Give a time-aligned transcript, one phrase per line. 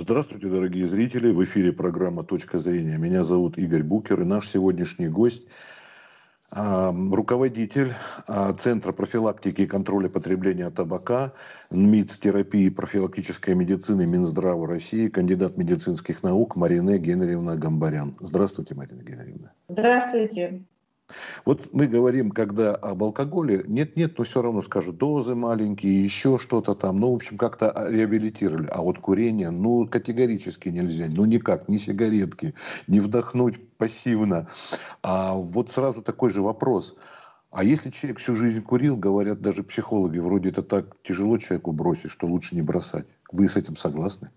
[0.00, 1.32] Здравствуйте, дорогие зрители.
[1.32, 2.96] В эфире программа «Точка зрения».
[2.98, 4.20] Меня зовут Игорь Букер.
[4.20, 5.48] И наш сегодняшний гость
[6.52, 7.94] а, руководитель
[8.28, 11.32] а, Центра профилактики и контроля потребления табака,
[11.72, 18.16] НМИЦ терапии и профилактической медицины Минздрава России, кандидат медицинских наук Марина Генрьевна Гамбарян.
[18.20, 19.52] Здравствуйте, Марина Генрьевна.
[19.68, 20.62] Здравствуйте.
[21.44, 26.74] Вот мы говорим, когда об алкоголе, нет-нет, но все равно скажут, дозы маленькие, еще что-то
[26.74, 28.68] там, ну, в общем, как-то реабилитировали.
[28.70, 32.54] А вот курение, ну, категорически нельзя, ну, никак, ни сигаретки,
[32.86, 34.48] не вдохнуть пассивно.
[35.02, 36.94] А вот сразу такой же вопрос.
[37.50, 42.10] А если человек всю жизнь курил, говорят даже психологи, вроде это так тяжело человеку бросить,
[42.10, 43.06] что лучше не бросать.
[43.32, 44.30] Вы с этим согласны?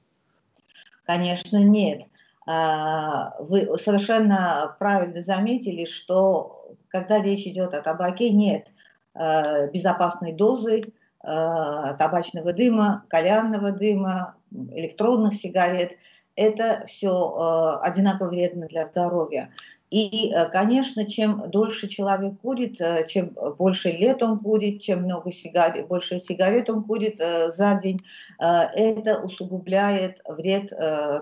[1.06, 2.04] Конечно, нет.
[2.48, 6.61] А, вы совершенно правильно заметили, что
[6.92, 8.72] когда речь идет о табаке, нет
[9.14, 15.98] а, безопасной дозы а, табачного дыма, кальянного дыма, электронных сигарет.
[16.36, 19.52] Это все одинаково вредно для здоровья.
[19.92, 25.32] И, э, конечно, чем дольше человек курит, э, чем больше лет он курит, чем много
[25.32, 28.00] сигарет, больше сигарет он курит э, за день,
[28.40, 30.72] это усугубляет вред,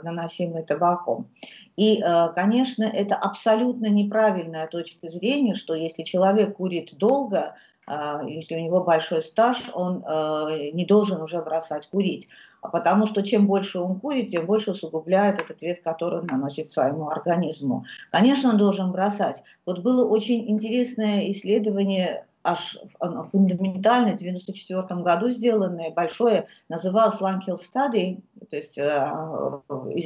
[0.03, 1.27] наносимый табаком.
[1.75, 2.01] И,
[2.35, 7.55] конечно, это абсолютно неправильная точка зрения, что если человек курит долго,
[8.27, 12.27] если у него большой стаж, он э, не должен уже бросать курить.
[12.61, 17.09] Потому что чем больше он курит, тем больше усугубляет этот вред, который он наносит своему
[17.09, 17.85] организму.
[18.11, 19.43] Конечно, он должен бросать.
[19.65, 22.77] Вот было очень интересное исследование аж
[23.31, 28.83] фундаментальное, в 1994 году сделанное, большое, называлось Lung Study, то есть э,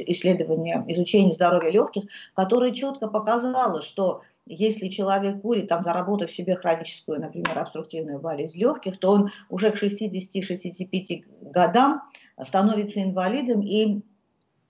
[0.08, 7.20] исследование, изучение здоровья легких, которое четко показало, что если человек курит, там, заработав себе хроническую,
[7.20, 12.02] например, обструктивную болезнь легких, то он уже к 60-65 годам
[12.42, 14.02] становится инвалидом и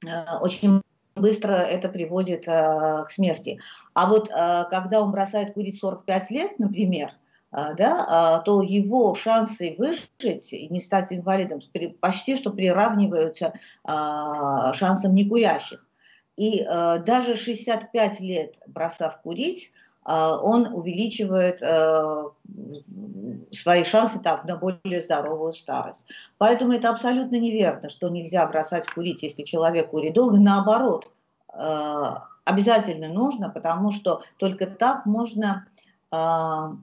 [0.05, 0.81] э, очень
[1.17, 3.59] быстро это приводит э, к смерти.
[3.95, 7.13] А вот э, когда он бросает курить 45 лет, например,
[7.53, 11.61] э, да, э, то его шансы выжить и не стать инвалидом
[12.01, 15.87] почти что приравниваются шансам некурящих.
[16.37, 19.71] И э, даже 65 лет бросав курить,
[20.07, 22.23] э, он увеличивает э,
[23.53, 26.05] свои шансы там, на более здоровую старость.
[26.39, 30.39] Поэтому это абсолютно неверно, что нельзя бросать курить, если человек курит долго.
[30.41, 31.09] Наоборот,
[31.53, 32.15] э,
[32.45, 35.67] обязательно нужно, потому что только так можно
[36.11, 36.17] э,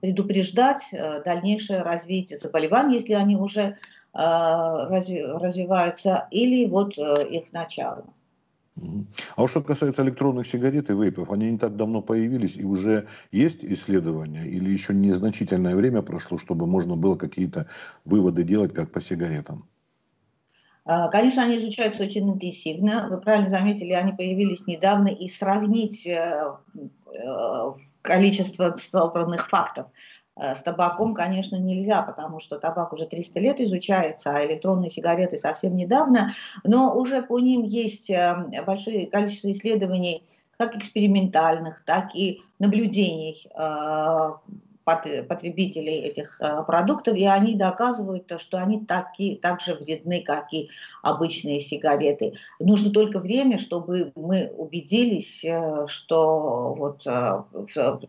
[0.00, 3.76] предупреждать э, дальнейшее развитие заболеваний, если они уже э,
[4.14, 8.04] разви развиваются, или вот их начало.
[8.76, 13.06] А вот что касается электронных сигарет и вейпов, они не так давно появились, и уже
[13.30, 17.66] есть исследования, или еще незначительное время прошло, чтобы можно было какие-то
[18.04, 19.68] выводы делать, как по сигаретам?
[20.84, 23.08] А, конечно, они изучаются очень интенсивно.
[23.10, 26.54] Вы правильно заметили, они появились недавно, и сравнить э,
[27.14, 29.86] э, количество собранных фактов
[30.36, 35.76] с табаком, конечно, нельзя, потому что табак уже 300 лет изучается, а электронные сигареты совсем
[35.76, 36.32] недавно,
[36.64, 40.24] но уже по ним есть э, большое количество исследований,
[40.56, 44.30] как экспериментальных, так и наблюдений э,
[44.84, 50.70] потребителей этих э, продуктов, и они доказывают, что они таки, так же вредны, как и
[51.02, 52.34] обычные сигареты.
[52.58, 57.42] Нужно только время, чтобы мы убедились, э, что вот э,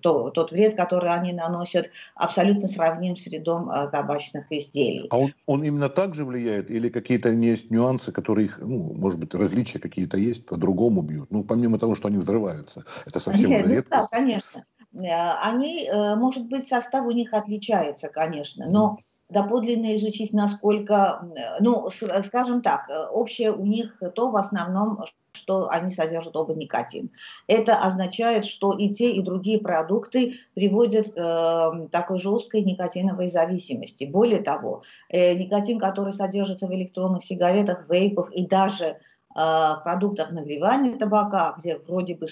[0.02, 5.08] тот вред, который они наносят, абсолютно сравним с вредом табачных изделий.
[5.10, 9.20] А он, он именно так же влияет или какие-то есть нюансы, которые их, ну, может
[9.20, 11.32] быть, различия какие-то есть, по-другому бьют?
[11.32, 14.10] Ну, помимо того, что они взрываются, это совсем Нет, редкость.
[14.12, 14.64] Да, конечно.
[14.94, 18.98] Э, они, э, может быть, состав у них отличается, конечно, но
[19.30, 21.28] доподлинно изучить, насколько,
[21.60, 25.00] ну, скажем так, э, общее у них то в основном,
[25.34, 27.10] что они содержат оба никотин.
[27.48, 34.04] Это означает, что и те, и другие продукты приводят к э, такой жесткой никотиновой зависимости.
[34.04, 38.98] Более того, э, никотин, который содержится в электронных сигаретах, вейпах и даже
[39.34, 42.28] продуктах нагревания табака, где вроде бы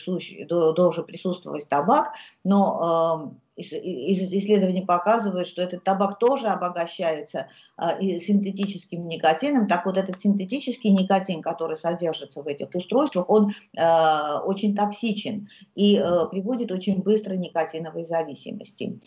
[0.48, 7.48] должен присутствовать табак, но исследования показывают, что этот табак тоже обогащается
[7.78, 9.68] а, синтетическим никотином.
[9.68, 15.98] Так вот, этот синтетический никотин, который содержится в этих устройствах, он а, очень токсичен и
[15.98, 19.00] а, приводит очень быстро никотиновой зависимости.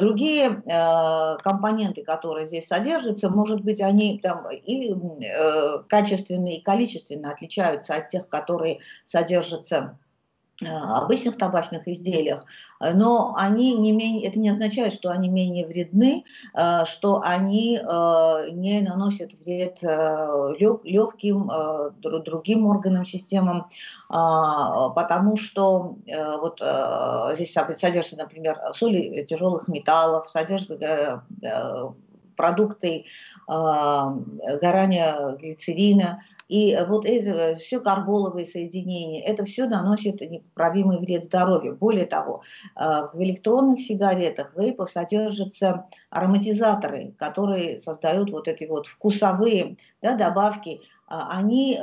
[0.00, 0.62] Другие
[1.42, 4.94] компоненты, которые здесь содержатся, может быть, они там и
[5.88, 9.98] качественно, и количественно отличаются от тех, которые содержатся
[10.66, 12.44] обычных табачных изделиях,
[12.80, 16.24] но они не менее, это не означает, что они менее вредны,
[16.54, 19.78] э, что они э, не наносят вред
[20.84, 21.50] легким,
[22.02, 23.66] другим органам, системам,
[24.08, 25.96] потому что
[26.40, 26.60] вот
[27.34, 31.22] здесь содержится, например, соли тяжелых металлов, содержится
[32.42, 33.04] продукты
[33.46, 36.22] горания глицерина,
[36.52, 41.78] и вот это все карболовые соединения, это все наносит непоправимый вред здоровью.
[41.80, 42.42] Более того,
[42.76, 50.82] э, в электронных сигаретах, вейпах содержатся ароматизаторы, которые создают вот эти вот вкусовые да, добавки.
[51.06, 51.78] А они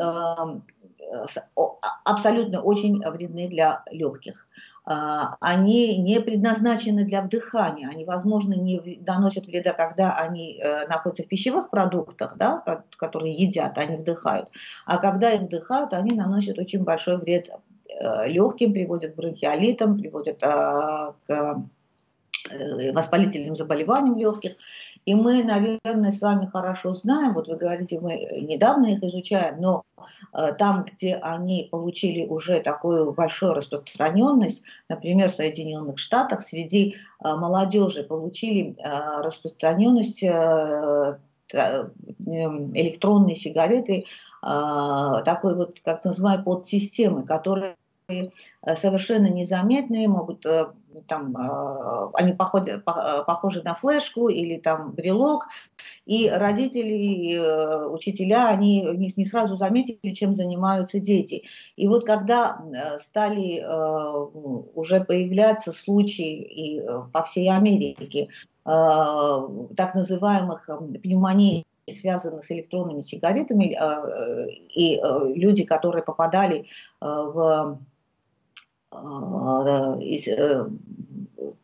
[2.03, 4.47] абсолютно очень вредны для легких.
[4.91, 11.23] А, они не предназначены для вдыхания, они, возможно, не доносят вреда, когда они э, находятся
[11.23, 12.63] в пищевых продуктах, да,
[12.97, 14.49] которые едят, они вдыхают,
[14.87, 17.49] а когда их вдыхают, они наносят очень большой вред
[17.87, 21.63] э, легким, приводят к бронхиолитам, приводят а, к
[22.49, 24.55] э, воспалительным заболеваниям легких.
[25.09, 29.83] И мы, наверное, с вами хорошо знаем, вот вы говорите, мы недавно их изучаем, но
[30.33, 36.95] э, там, где они получили уже такую большую распространенность, например, в Соединенных Штатах, среди э,
[37.23, 41.17] молодежи получили э, распространенность э,
[41.53, 41.87] э
[42.75, 44.05] электронные сигареты,
[44.39, 47.75] такой вот, как называют, подсистемы, которые
[48.75, 50.67] совершенно незаметные, могут э,
[51.07, 55.47] там, э, они похожи, похожи на флешку или там брелок,
[56.05, 57.39] и родители,
[57.87, 58.81] учителя, они
[59.15, 61.43] не сразу заметили, чем занимаются дети.
[61.75, 62.59] И вот когда
[62.99, 63.63] стали
[64.73, 66.81] уже появляться случаи и
[67.13, 68.29] по всей Америке
[68.63, 70.69] так называемых
[71.01, 73.75] пневмоний связанных с электронными сигаретами,
[74.75, 75.01] и
[75.35, 76.65] люди, которые попадали
[77.01, 77.79] Э, э, в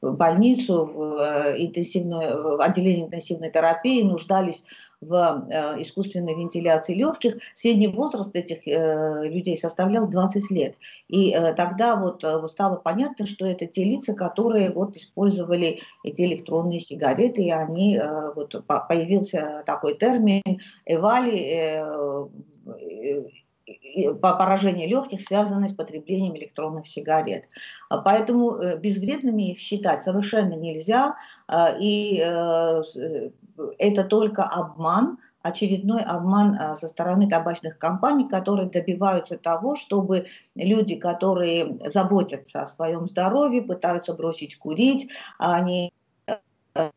[0.01, 4.63] больницу, в, э, интенсивную, в отделение интенсивной терапии, нуждались
[5.01, 7.37] в искусственной вентиляции легких.
[7.53, 10.75] Средний возраст этих людей составлял 20 лет.
[11.09, 17.43] И тогда вот стало понятно, что это те лица, которые вот использовали эти электронные сигареты,
[17.43, 18.01] и они,
[18.35, 20.41] вот появился такой термин
[20.85, 22.25] «эвали»,
[24.21, 27.47] поражение легких связано с потреблением электронных сигарет.
[27.89, 31.15] А поэтому э, безвредными их считать совершенно нельзя,
[31.47, 33.29] а, и э, э,
[33.79, 40.25] это только обман, очередной обман со стороны табачных компаний, которые добиваются того, чтобы
[40.55, 45.93] люди, которые заботятся о своем здоровье, пытаются бросить курить, они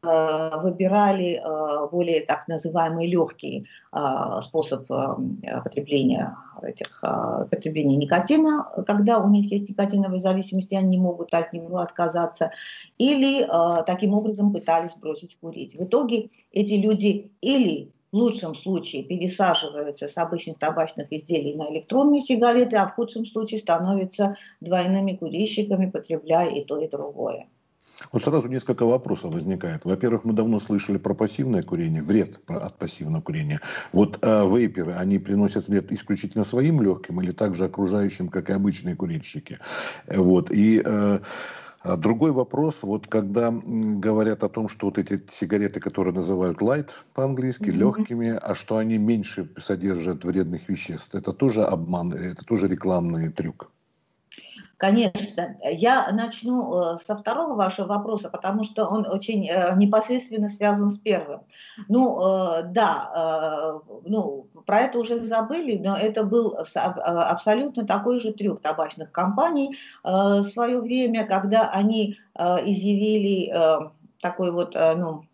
[0.03, 7.03] выбирали э, более так называемый легкий э, способ потребления, этих,
[7.51, 12.51] потребления никотина, когда у них есть никотиновая зависимость, и они не могут от него отказаться,
[12.99, 13.47] или
[13.87, 15.77] таким образом пытались бросить курить.
[15.77, 22.21] В итоге эти люди или в лучшем случае пересаживаются с обычных табачных изделий на электронные
[22.21, 27.49] сигареты, а в худшем случае становятся двойными курильщиками, потребляя и то, и другое.
[28.13, 29.85] Вот сразу несколько вопросов возникает.
[29.85, 33.61] Во-первых, мы давно слышали про пассивное курение, вред от пассивного курения.
[33.93, 38.97] Вот э, вейперы, они приносят вред исключительно своим легким или также окружающим, как и обычные
[38.97, 39.59] курильщики.
[40.07, 40.51] Вот.
[40.51, 41.19] И э,
[41.81, 46.91] а Другой вопрос, вот когда говорят о том, что вот эти сигареты, которые называют light
[47.15, 47.77] по-английски, mm-hmm.
[47.77, 53.71] легкими, а что они меньше содержат вредных веществ, это тоже обман, это тоже рекламный трюк.
[54.79, 55.57] Конечно.
[55.65, 60.99] Я начну э, со второго вашего вопроса, потому что он очень э, непосредственно связан с
[60.99, 61.41] первым.
[61.89, 68.61] Ну, э, да, ну, про это уже забыли, но это был абсолютно такой же трюк
[68.61, 73.53] табачных компаний в свое время, когда они изъявили
[74.21, 75.25] такой вот, ну,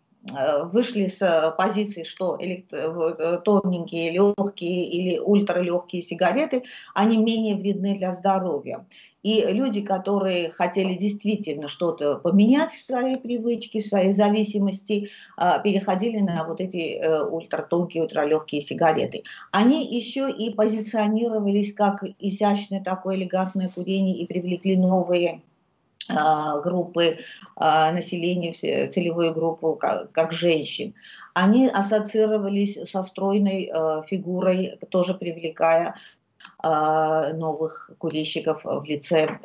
[0.71, 6.63] вышли с э, позиции, что э, тоненькие, легкие или ультралегкие сигареты,
[6.93, 8.85] они менее вредны для здоровья.
[9.21, 15.09] И люди, которые хотели действительно что-то поменять в своей привычке, в своей зависимости,
[15.63, 19.23] переходили на вот эти ультратонкие, ультралегкие сигареты.
[19.51, 25.41] Они еще и позиционировались как изящное такое элегантное курение и привлекли новые
[26.07, 27.17] группы
[27.55, 30.93] а, населения, целевую группу, как, как женщин.
[31.33, 35.95] Они ассоциировались со стройной а, фигурой, тоже привлекая
[36.61, 39.39] новых курильщиков в лице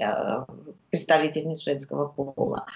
[0.91, 2.67] представительниц женского пола.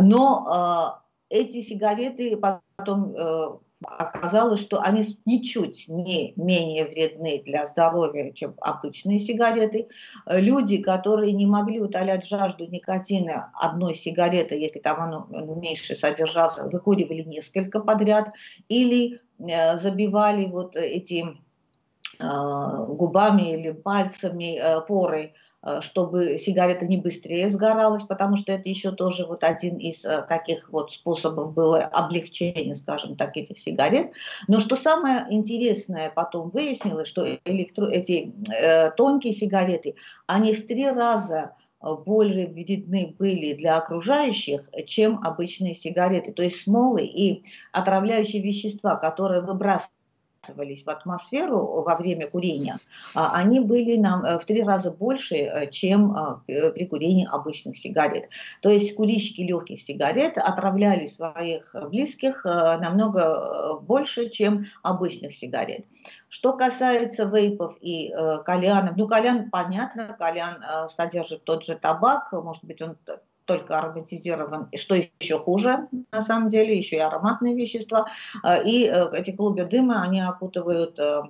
[0.00, 1.00] Но
[1.30, 9.18] эти сигареты потом э, оказалось, что они ничуть не менее вредны для здоровья, чем обычные
[9.18, 9.88] сигареты.
[10.26, 17.22] Люди, которые не могли утолять жажду никотина одной сигареты, если там оно меньше содержалось, выкуривали
[17.22, 18.32] несколько подряд,
[18.68, 21.24] или э, забивали вот эти
[22.18, 25.34] э, губами или пальцами э, поры
[25.80, 30.70] чтобы сигарета не быстрее сгоралась, потому что это еще тоже вот один из э, таких
[30.70, 34.12] вот способов было облегчения, скажем так, этих сигарет.
[34.46, 37.88] Но что самое интересное потом выяснилось, что электро...
[37.88, 39.94] эти э, тонкие сигареты,
[40.26, 46.32] они в три раза более вредны были для окружающих, чем обычные сигареты.
[46.32, 49.92] То есть смолы и отравляющие вещества, которые выбрасывают
[50.48, 52.76] в атмосферу во время курения,
[53.14, 56.16] а, они были нам э, в три раза больше, э, чем
[56.48, 58.28] э, при курении обычных сигарет.
[58.60, 65.86] То есть курильщики легких сигарет отравляли своих близких намного больше, чем обычных сигарет.
[66.28, 68.12] Что касается вейпов и
[68.44, 72.96] кальянов, ну кальян, понятно, кальян содержит тот же табак, может быть он
[73.44, 78.06] только ароматизирован, и что еще хуже, на самом деле, еще и ароматные вещества.
[78.42, 81.22] А, и э, эти клубы дыма, они окутывают э,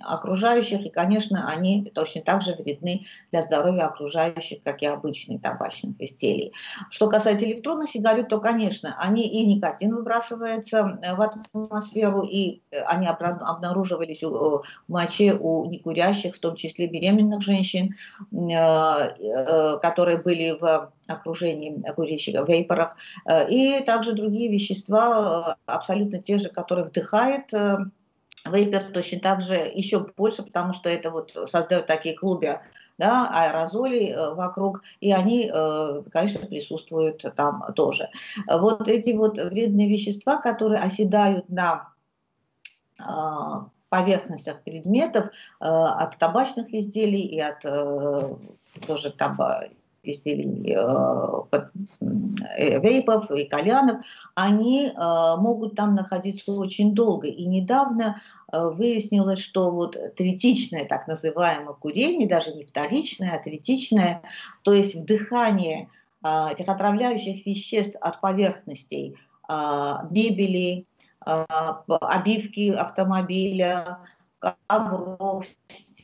[0.00, 6.00] окружающих, и, конечно, они точно так же вредны для здоровья окружающих, как и обычные табачных
[6.00, 6.52] изделий.
[6.90, 12.80] Что касается электронных сигарет, то, конечно, они и никотин выбрасывается э, в атмосферу, и э,
[12.80, 17.94] они обнаруживались в моче у некурящих, в том числе беременных женщин,
[18.32, 22.92] э, которые были в окружении курильщиков, вейпоров,
[23.50, 27.52] и также другие вещества, абсолютно те же, которые вдыхает
[28.44, 32.60] Вейпер точно так же еще больше, потому что это вот создают такие клубы
[32.98, 38.10] да, аэрозолей э, вокруг, и они, э, конечно, присутствуют там тоже.
[38.46, 41.88] Вот эти вот вредные вещества, которые оседают на
[43.00, 45.30] а, поверхностях предметов э,
[45.64, 47.62] от табачных изделий и от
[48.86, 49.64] тоже таба,
[50.06, 50.76] изделий
[52.56, 57.26] вейпов и кальянов, они могут там находиться очень долго.
[57.26, 58.20] И недавно
[58.54, 64.22] Э, выяснилось, что вот третичное так называемое курение, даже не вторичное, а третичное,
[64.62, 65.88] то есть вдыхание
[66.22, 70.86] этих отравляющих веществ от поверхностей мебели,
[71.20, 73.98] обивки автомобиля,
[74.38, 75.44] ковров,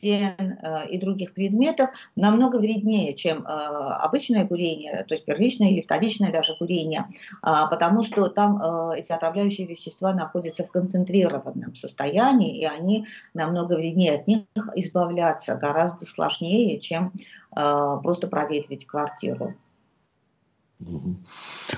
[0.01, 5.81] стен э, и других предметов намного вреднее, чем э, обычное курение, то есть первичное или
[5.81, 7.05] вторичное даже курение,
[7.41, 13.75] а, потому что там э, эти отравляющие вещества находятся в концентрированном состоянии, и они намного
[13.75, 14.15] вреднее.
[14.15, 14.43] От них
[14.75, 17.13] избавляться гораздо сложнее, чем
[17.51, 19.55] просто проветрить квартиру.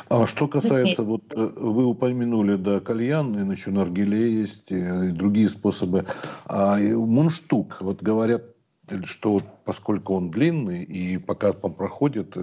[0.10, 6.06] А что касается, вот вы упомянули, да, кальян, иначе наргиле есть, и другие способы.
[6.46, 8.44] А мунштук, вот говорят,
[9.06, 12.38] что поскольку он длинный, и пока он проходит,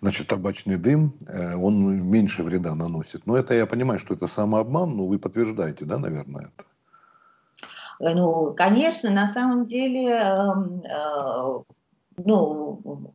[0.00, 1.14] значит, табачный дым,
[1.56, 3.26] он меньше вреда наносит.
[3.26, 8.14] Но это я понимаю, что это самообман, но вы подтверждаете, да, наверное, это?
[8.14, 10.44] Ну, конечно, на самом деле, э,
[12.16, 13.14] ну,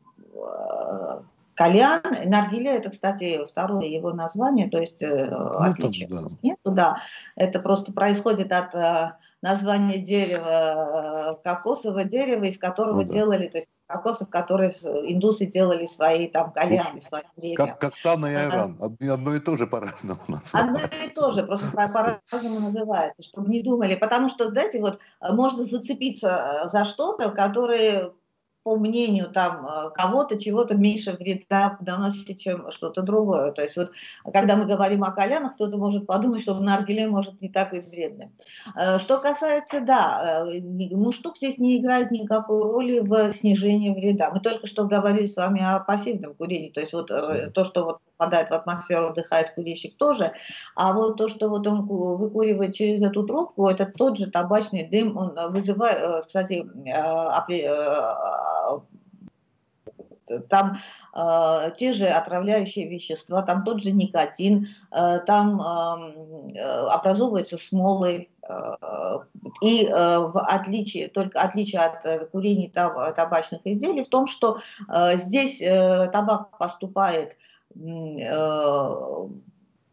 [1.58, 6.28] Кальян, наргиля это, кстати, второе его название, то есть э, ну, отличия да.
[6.44, 6.98] нету, да.
[7.36, 13.54] Это просто происходит от э, названия дерева, э, кокосового дерева, из которого ну, делали, да.
[13.54, 17.56] то есть кокосов, которые индусы делали свои там кальяны в свое время.
[17.56, 20.20] Как, как Тана и Айран, одно, одно и то же по-разному
[20.54, 23.96] Одно и то же, просто по-разному называется, чтобы не думали.
[23.96, 28.12] Потому что, знаете, вот можно зацепиться за что-то, которое
[28.68, 33.54] по мнению там э, кого-то, чего-то меньше вреда доносит, чем что-то другое.
[33.54, 33.92] То есть вот,
[34.34, 38.34] когда мы говорим о кальянах, кто-то может подумать, что наргиле может не так вредным.
[38.76, 44.32] Э, что касается, да, э, муштук здесь не играет никакой роли в снижении вреда.
[44.32, 48.00] Мы только что говорили с вами о пассивном курении, то есть вот то, что вот
[48.18, 50.34] попадает в атмосферу, вдыхает курильщик тоже.
[50.76, 55.16] А вот то, что вот он выкуривает через эту трубку, это тот же табачный дым,
[55.18, 58.80] он вызывает, э, кстати, э, э,
[60.50, 60.78] там
[61.16, 68.30] э, те же отравляющие вещества, там тот же никотин, э, там э, образовываются смолы.
[68.50, 69.20] Э,
[69.62, 75.18] и э, в отличие, только отличие от курения таб, табачных изделий в том, что э,
[75.18, 77.36] здесь э, табак поступает э,
[77.76, 79.28] Э,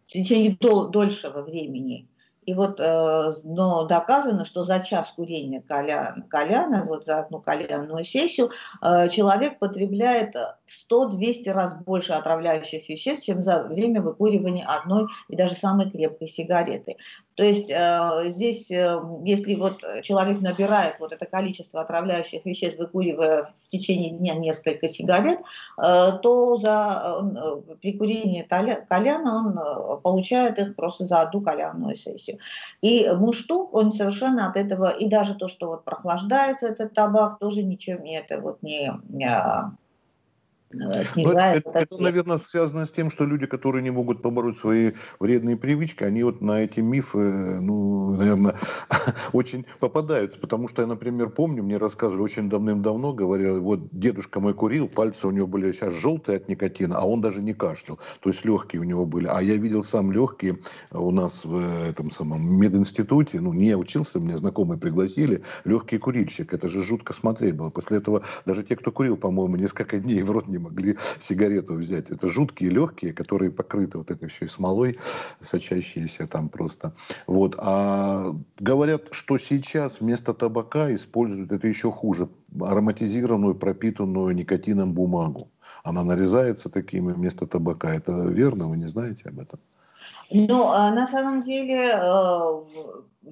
[0.06, 2.08] в течение дол дольшего времени.
[2.46, 8.04] И вот, э, но доказано, что за час курения каляна, каляна вот за одну кальянную
[8.04, 8.50] сессию,
[8.82, 15.54] э, человек потребляет 100-200 раз больше отравляющих веществ, чем за время выкуривания одной и даже
[15.54, 16.96] самой крепкой сигареты.
[17.34, 23.44] То есть э, здесь, э, если вот человек набирает вот это количество отравляющих веществ, выкуривая
[23.64, 30.58] в течение дня несколько сигарет, э, то за, э, при курении кальяна он э, получает
[30.58, 32.38] их просто за одну кальянную сессию.
[32.82, 37.62] И муштук, он совершенно от этого, и даже то, что вот прохлаждается этот табак, тоже
[37.62, 38.92] ничем не это вот не
[39.24, 39.62] Э,
[41.12, 41.66] снижает.
[41.66, 46.04] Это, это, наверное, связано с тем, что люди, которые не могут побороть свои вредные привычки,
[46.04, 47.18] они вот на эти мифы,
[47.60, 48.54] ну, наверное,
[49.32, 50.38] очень попадаются.
[50.38, 55.26] Потому что я, например, помню, мне рассказывали очень давным-давно, говорили, вот дедушка мой курил, пальцы
[55.26, 57.98] у него были сейчас желтые от никотина, а он даже не кашлял.
[58.20, 59.26] То есть легкие у него были.
[59.26, 60.58] А я видел сам легкие
[60.92, 66.52] у нас в этом самом мединституте, ну, не я учился, мне знакомые пригласили, легкий курильщик.
[66.52, 67.70] Это же жутко смотреть было.
[67.70, 72.11] После этого даже те, кто курил, по-моему, несколько дней в рот не могли сигарету взять.
[72.11, 74.99] Это жуткие легкие, которые покрыты вот этой всей смолой,
[75.40, 76.92] сочащиеся там просто.
[77.26, 77.54] Вот.
[77.59, 82.28] А говорят, что сейчас вместо табака используют, это еще хуже,
[82.61, 85.50] ароматизированную, пропитанную никотином бумагу.
[85.85, 87.94] Она нарезается такими вместо табака.
[87.94, 88.64] Это верно?
[88.64, 89.61] Вы не знаете об этом?
[90.30, 92.62] Ну, а на самом деле, э,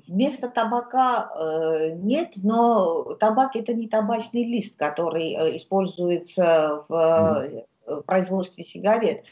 [0.07, 7.65] вместо табака э, нет, но табак это не табачный лист, который э, используется в
[8.07, 9.25] производстве сигарет.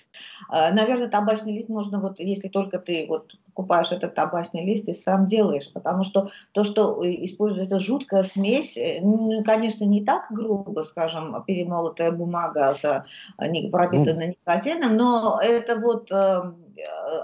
[0.51, 5.27] Наверное, табачный лист можно, вот, если только ты вот покупаешь этот табачный лист и сам
[5.27, 12.11] делаешь, потому что то, что используется жуткая смесь, ну, конечно, не так грубо, скажем, перемолотая
[12.11, 13.05] бумага с
[13.39, 16.53] пропитанной никотином, но это вот Э,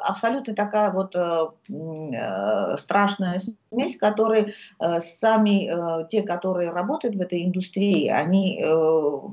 [0.03, 8.09] абсолютно такая вот э, э, страшная смесь, которой сами те, которые работают в этой индустрии,
[8.09, 8.63] они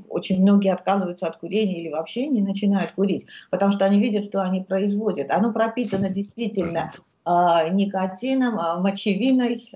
[0.08, 4.42] очень многие отказываются от курения или вообще не начинают курить, потому что они видят, что
[4.42, 5.30] они производят.
[5.30, 6.90] Оно пропитано действительно
[7.26, 9.72] никотином, мочевиной,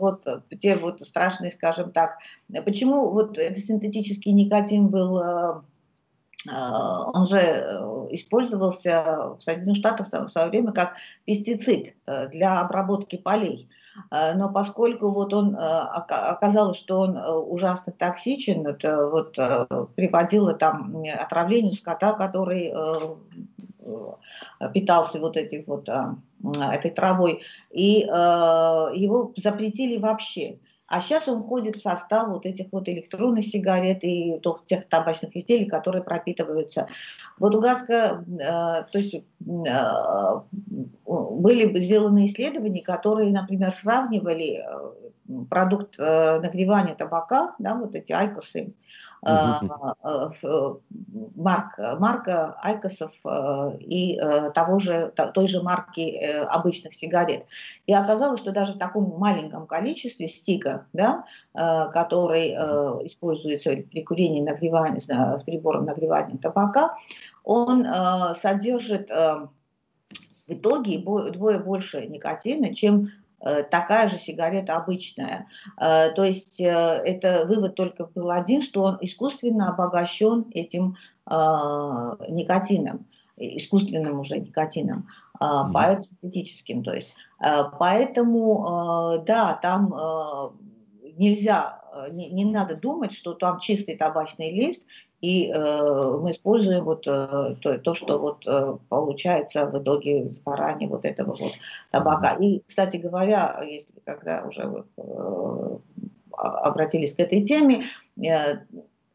[0.00, 0.22] вот
[0.60, 2.18] те вот страшные, скажем так.
[2.64, 5.60] Почему вот синтетический никотин был Э,
[6.50, 10.94] он же э, использовался в Соединенных Штатах в свое время как
[11.24, 13.68] пестицид э, для обработки полей.
[14.10, 19.34] Но поскольку вот он оказалось, что он ужасно токсичен, это вот
[19.96, 22.72] приводило там отравлению скота, который
[24.72, 30.58] питался вот этим вот этой травой, и его запретили вообще.
[30.92, 35.64] А сейчас он входит в состав вот этих вот электронных сигарет и тех табачных изделий,
[35.64, 36.86] которые пропитываются.
[37.38, 38.44] Вот у Газка, э,
[38.92, 39.22] то есть э,
[41.06, 48.74] были сделаны исследования, которые, например, сравнивали э, продукт нагревания табака, да, вот эти айкосы,
[51.36, 57.46] марк, марка Айкосов э, и э, того же, той же марки э, обычных сигарет.
[57.86, 62.50] И оказалось, что даже в таком маленьком количестве стика, да, который
[63.06, 66.96] используется при курении нагревания, с прибором нагревания табака,
[67.44, 67.86] он
[68.40, 69.50] содержит в
[70.48, 73.21] итоге вдвое больше никотина, чем Э,
[73.70, 75.46] такая же сигарета обычная.
[75.80, 83.06] Э, то есть э, это вывод только был один, что он искусственно обогащен этим никотином
[83.36, 85.08] искусственным уже никотином,
[85.40, 86.82] mm-hmm.
[86.82, 87.14] то есть.
[87.38, 89.94] Поэтому, да, там
[91.16, 94.86] нельзя, не, не надо думать, что там чистый табачный лист,
[95.22, 100.88] и э, мы используем вот э, то, то, что вот э, получается в итоге сгорания
[100.88, 101.52] вот этого вот
[101.92, 102.32] табака.
[102.34, 105.78] И, кстати говоря, если когда уже вот, э,
[106.36, 107.84] обратились к этой теме,
[108.16, 108.56] э,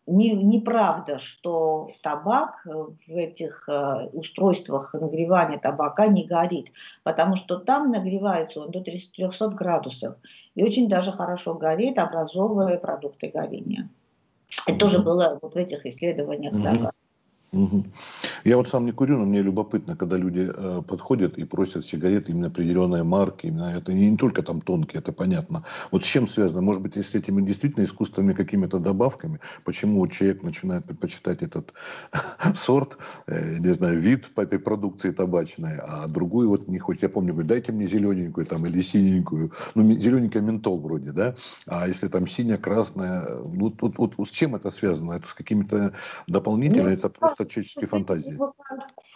[0.07, 6.71] не, неправда, что табак в этих э, устройствах нагревания табака не горит,
[7.03, 10.15] потому что там нагревается он до 300 градусов
[10.55, 13.89] и очень даже хорошо горит, образовывая продукты горения.
[14.67, 16.53] Это тоже было вот в этих исследованиях.
[16.53, 16.89] Mm-hmm.
[17.53, 17.85] Угу.
[18.43, 22.33] Я вот сам не курю, но мне любопытно, когда люди э, подходят и просят сигареты
[22.33, 25.63] именно определенной марки, именно это не, не только там тонкие, это понятно.
[25.91, 26.61] Вот с чем связано?
[26.61, 31.73] Может быть, если этими действительно искусственными какими-то добавками, почему человек начинает предпочитать этот
[32.53, 37.03] сорт, э, не знаю, вид по этой продукции табачной, а другую вот не хочет.
[37.03, 39.53] Я помню, говорю, дайте мне зелененькую там или синенькую.
[39.73, 41.33] Ну, зелененькая ментол вроде, да?
[41.67, 45.13] А если там синяя, красная, ну, тут вот, вот с чем это связано?
[45.13, 45.93] Это с какими-то
[46.27, 48.37] дополнительными, это просто творческие фантазии.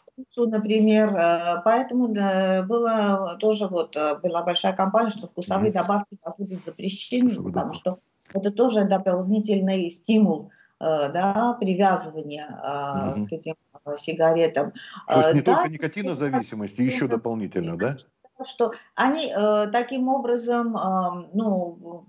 [0.06, 5.74] Вкусу, например, э, поэтому да, была тоже вот э, была большая компания, что вкусовые mm.
[5.74, 7.80] добавки быть запрещены, Вкусовые потому добавки.
[7.80, 8.00] что
[8.34, 13.28] это тоже дополнительный стимул э, да, привязывания mm-hmm.
[13.28, 13.56] к этим
[13.98, 14.74] сигаретам.
[15.08, 17.98] То есть не да, только никотинозависимость, еще дополнительно, да?
[18.46, 22.06] Что они э, таким образом э, ну,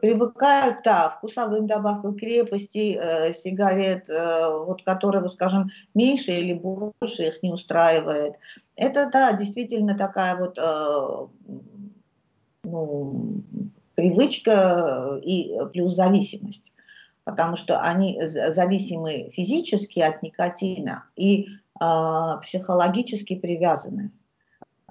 [0.00, 7.24] привыкают да, вкусовым добавкам крепости э, сигарет, э, вот, которые, вот, скажем, меньше или больше
[7.24, 8.36] их не устраивает.
[8.76, 11.26] Это, да, действительно такая вот э,
[12.64, 13.42] ну,
[13.94, 16.72] привычка и плюс зависимость
[17.24, 21.46] потому что они зависимы физически от никотина и
[21.80, 21.84] э,
[22.42, 24.10] психологически привязаны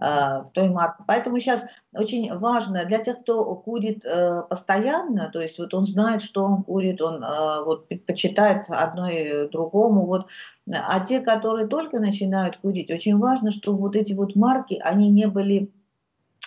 [0.02, 1.04] в той марке.
[1.06, 6.24] Поэтому сейчас очень важно для тех, кто курит э, постоянно, то есть вот он знает,
[6.24, 10.26] что он курит, он э, вот предпочитает одно и другому, вот,
[10.72, 15.28] а те, которые только начинают курить, очень важно, чтобы вот эти вот марки, они не
[15.28, 15.72] были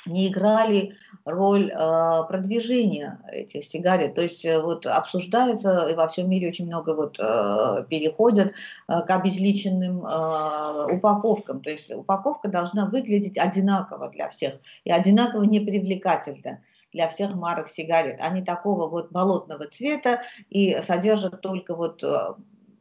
[0.07, 4.15] не играли роль э, продвижения этих сигарет.
[4.15, 8.53] То есть э, вот обсуждается, и во всем мире очень много вот э, переходят
[8.89, 11.63] э, к обезличенным э, упаковкам.
[11.63, 16.61] То есть упаковка должна выглядеть одинаково для всех и одинаково непривлекательно
[16.93, 18.21] для всех марок сигарет.
[18.21, 22.35] Они такого вот болотного цвета и содержат только вот э,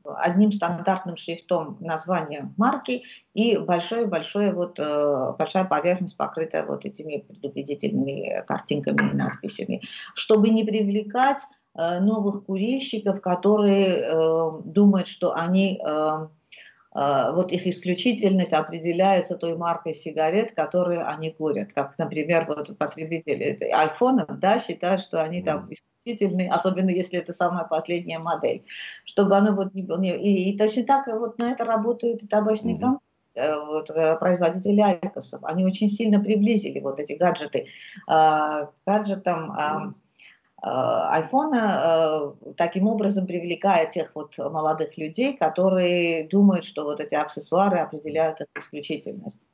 [0.04, 8.44] одним стандартным шрифтом название марки и большое-большое вот, э, большая поверхность, покрытая вот этими предупредительными
[8.46, 9.82] картинками и надписями,
[10.14, 11.42] чтобы не привлекать
[11.76, 15.82] э, новых курильщиков, которые э, думают, что они
[16.94, 21.74] вот их исключительность определяется той маркой сигарет, которые они курят.
[21.74, 27.66] Как, например, вот потребители айфонов да, считают, что они там чувствительный, особенно если это самая
[27.66, 28.64] последняя модель,
[29.06, 30.02] чтобы оно вот не было.
[30.02, 33.00] И, и точно так вот на это работают и табачные компании
[33.36, 37.68] вот, э, производители айкосов, они очень сильно приблизили вот эти гаджеты
[38.06, 39.96] к гаджетам
[40.64, 48.40] айфона, таким образом привлекая тех вот молодых людей, которые думают, что вот эти аксессуары определяют
[48.42, 49.46] их исключительность.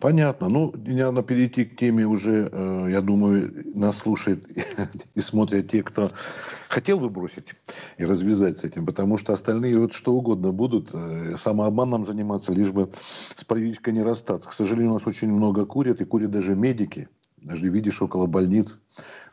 [0.00, 0.48] Понятно.
[0.48, 4.46] Ну, надо перейти к теме уже, э, я думаю, нас слушает
[5.14, 6.08] и смотрят те, кто
[6.68, 7.54] хотел бы бросить
[7.98, 12.72] и развязать с этим, потому что остальные вот что угодно будут э, самообманом заниматься, лишь
[12.72, 14.48] бы с привычкой не расстаться.
[14.48, 17.08] К сожалению, у нас очень много курят, и курят даже медики–
[17.44, 18.80] даже видишь около больниц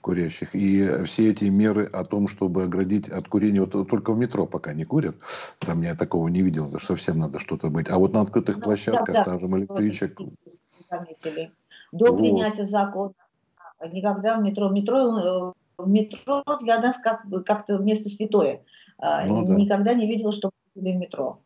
[0.02, 0.56] курящих.
[0.56, 4.74] И все эти меры о том, чтобы оградить от курения, вот только в метро пока
[4.74, 5.18] не курят,
[5.60, 7.90] там я такого не видел, это совсем надо что-то быть.
[7.90, 10.20] А вот на открытых ну, площадках, да, там электричек...
[10.90, 11.52] Заметили.
[11.92, 12.18] До вот.
[12.18, 13.14] принятия закона
[13.88, 18.64] никогда в метро, метро, э, метро для нас как, как-то место святое.
[18.98, 19.94] А, ну, Никогда да.
[19.94, 21.40] не видела, что в метро.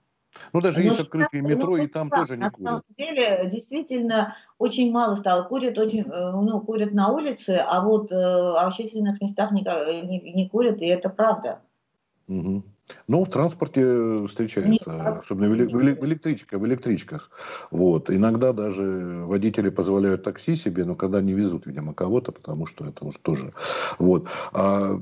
[0.53, 2.59] Ну, даже Но есть открытые метро, ну, и там тоже не курят.
[2.59, 5.43] На самом деле, действительно, очень мало стало.
[5.43, 10.33] Курят, очень, э, ну, курят на улице, а вот э, в общественных местах не, не,
[10.33, 11.59] не курят, и это правда.
[12.27, 12.63] Угу.
[13.07, 17.31] Ну, в транспорте встречается, Нет, особенно в, в, электричках, в электричках.
[17.71, 18.09] Вот.
[18.09, 23.05] Иногда даже водители позволяют такси себе, но когда не везут, видимо, кого-то, потому что это
[23.05, 23.53] уж тоже...
[23.99, 24.27] Вот.
[24.51, 25.01] А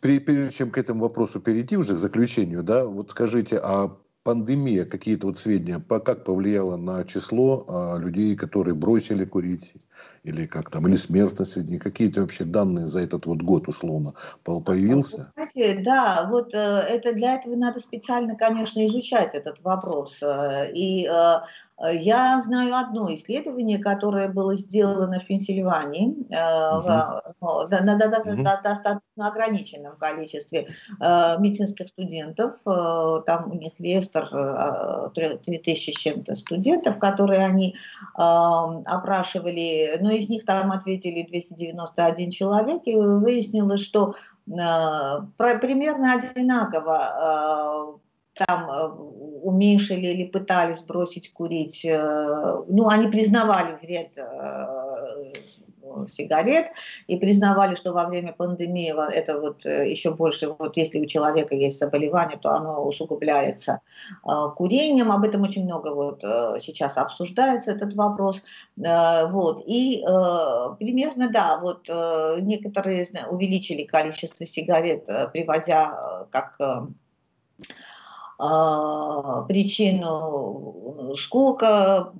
[0.00, 5.28] прежде чем к этому вопросу перейти уже к заключению, да, вот скажите, а пандемия, какие-то
[5.28, 9.74] вот сведения, как повлияла на число а, людей, которые бросили курить,
[10.24, 14.12] или как там, или смертность среди них, какие-то вообще данные за этот вот год условно
[14.44, 15.32] появился?
[15.34, 20.18] Знаете, да, вот э, это для этого надо специально, конечно, изучать этот вопрос.
[20.22, 21.40] Э, и Э,
[21.78, 26.26] я знаю одно исследование, которое было сделано в Пенсильвании угу.
[26.30, 28.42] в, на, на, угу.
[28.42, 30.68] достаточно ограниченном количестве
[31.00, 32.54] э, медицинских студентов.
[32.64, 37.76] Там у них реестр 3000 с чем-то студентов, которые они
[38.14, 44.14] опрашивали, но из них там ответили 291 человек, и выяснилось, что
[44.46, 48.00] примерно одинаково
[48.36, 48.88] там э,
[49.42, 55.32] уменьшили или пытались бросить курить, э, ну, они признавали вред э,
[56.10, 56.66] сигарет
[57.06, 61.78] и признавали, что во время пандемии это вот еще больше, вот если у человека есть
[61.78, 63.80] заболевание, то оно усугубляется
[64.56, 65.12] курением.
[65.12, 66.20] Об этом очень много вот
[66.60, 68.42] сейчас обсуждается этот вопрос.
[68.76, 69.62] Вот.
[69.66, 70.02] И
[70.78, 71.88] примерно, да, вот
[72.42, 76.58] некоторые увеличили количество сигарет, приводя как
[79.48, 82.12] причину скука,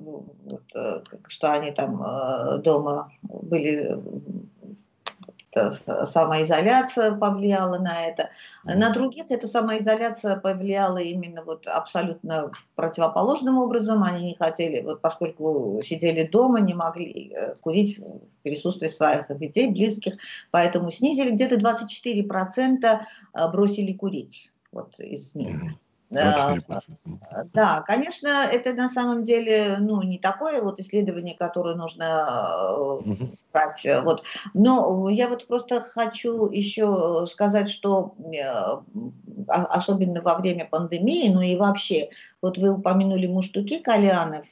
[0.74, 4.00] э, что они там э, дома были
[6.04, 8.28] самоизоляция повлияла на это.
[8.64, 14.02] На других эта самоизоляция повлияла именно вот абсолютно противоположным образом.
[14.02, 19.68] Они не хотели, вот поскольку сидели дома, не могли э, курить в присутствии своих детей,
[19.68, 20.16] близких,
[20.50, 23.00] поэтому снизили где-то 24%
[23.50, 25.56] бросили курить вот из них.
[26.10, 26.60] 24%.
[27.52, 33.14] Да, конечно, это на самом деле ну, не такое вот исследование, которое нужно угу.
[33.52, 33.86] брать.
[34.02, 34.22] Вот.
[34.54, 38.14] Но я вот просто хочу еще сказать, что
[39.48, 44.46] а, особенно во время пандемии, ну и вообще, вот вы упомянули муштуки кальянов,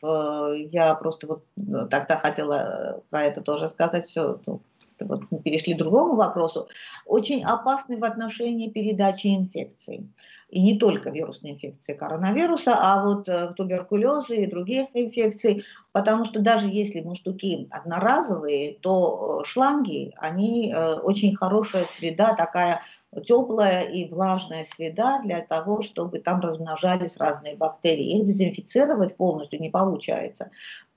[0.73, 1.45] я просто вот
[1.91, 4.61] тогда хотела про это тоже сказать, все, ну,
[5.01, 6.69] вот мы перешли к другому вопросу,
[7.07, 10.09] очень опасны в отношении передачи инфекций.
[10.49, 16.41] И не только вирусной инфекции коронавируса, а вот э, туберкулеза и других инфекций, потому что
[16.41, 22.83] даже если муштуки одноразовые, то э, шланги, они э, очень хорошая среда, такая
[23.27, 28.19] теплая и влажная среда для того, чтобы там размножались разные бактерии.
[28.19, 30.51] Их дезинфицировать полностью не получается.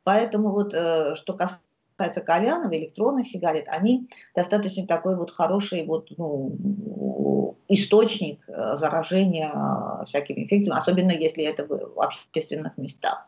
[0.04, 1.67] Поэтому вот что касается
[1.98, 10.06] касается кальянов, электронных сигарет, они достаточно такой вот хороший вот, ну, источник э, заражения э,
[10.06, 13.28] всякими инфекциями, особенно если это в общественных местах.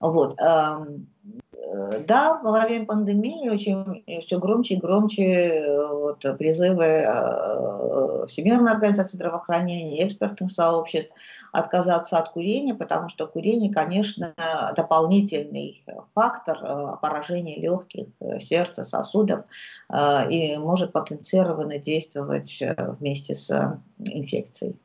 [0.00, 0.38] Вот.
[1.66, 8.72] Э, да, во время пандемии очень все громче и громче э, вот, призывы э, Всемирной
[8.72, 11.12] организации здравоохранения, экспертных сообществ
[11.52, 14.34] отказаться от курения, потому что курение, конечно,
[14.74, 18.06] дополнительный фактор поражения легких,
[18.40, 19.44] сердца, сосудов
[20.30, 22.60] и может потенцированно действовать
[22.98, 24.76] вместе с инфекцией.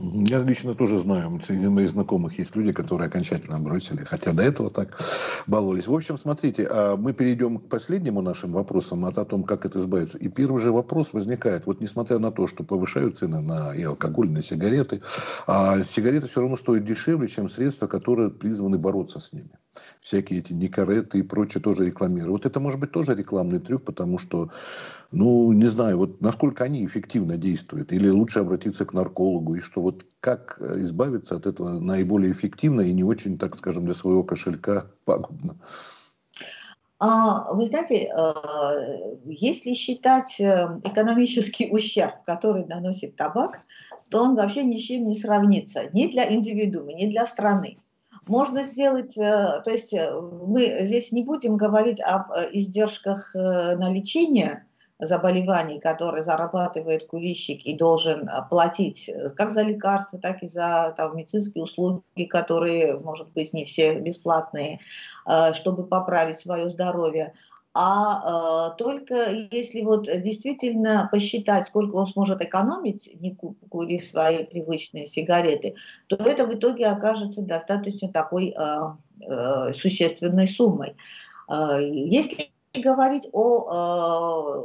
[0.00, 4.70] Я лично тоже знаю, среди моих знакомых есть люди, которые окончательно бросили, хотя до этого
[4.70, 4.98] так
[5.46, 5.86] баловались.
[5.86, 10.16] В общем, смотрите, а мы перейдем к последнему нашим вопросам о том, как это избавиться.
[10.16, 14.30] И первый же вопрос возникает, вот несмотря на то, что повышают цены на и алкоголь,
[14.30, 15.02] на сигареты,
[15.46, 19.50] а сигареты все равно стоят дешевле, чем средства, которые призваны бороться с ними.
[20.00, 22.30] Всякие эти никареты и прочее тоже рекламируют.
[22.30, 24.50] Вот это может быть тоже рекламный трюк, потому что
[25.12, 27.92] ну, не знаю, вот насколько они эффективно действуют.
[27.92, 29.54] Или лучше обратиться к наркологу.
[29.54, 33.82] И что вот как э, избавиться от этого наиболее эффективно и не очень, так скажем,
[33.82, 35.54] для своего кошелька пагубно.
[36.98, 43.60] А, вы знаете, э, если считать э, экономический ущерб, который наносит табак,
[44.08, 45.90] то он вообще ни с чем не сравнится.
[45.92, 47.78] Ни для индивидуума, ни для страны.
[48.26, 54.64] Можно сделать, то есть мы здесь не будем говорить об издержках на лечение,
[55.06, 60.94] заболеваний, которые зарабатывает курильщик и должен а, платить э, как за лекарства, так и за
[60.96, 64.78] там, медицинские услуги, которые, может быть, не все бесплатные,
[65.26, 67.32] э, чтобы поправить свое здоровье.
[67.74, 75.06] А э, только если вот действительно посчитать, сколько он сможет экономить, не курив свои привычные
[75.06, 75.74] сигареты,
[76.06, 78.80] то это в итоге окажется достаточно такой э,
[79.26, 80.94] э, существенной суммой.
[81.48, 84.64] Э, если говорить о